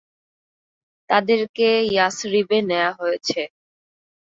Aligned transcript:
তাদেরকে 1.09 1.67
ইয়াসরিবে 1.87 2.57
নেয়া 2.69 2.91
হয়েছে। 2.99 3.41